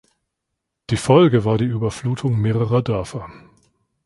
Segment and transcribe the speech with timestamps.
[0.89, 3.29] Die Folge war die Überflutung mehrerer Dörfer.